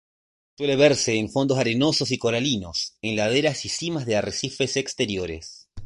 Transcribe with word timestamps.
Suele 0.57 0.75
verse 0.77 1.13
en 1.13 1.29
fondos 1.29 1.59
arenosos 1.59 2.09
y 2.09 2.17
coralinos, 2.17 2.95
en 3.03 3.15
laderas 3.15 3.65
y 3.65 3.69
simas 3.69 4.07
de 4.07 4.15
arrecifes 4.15 4.75
exteriores. 4.75 5.69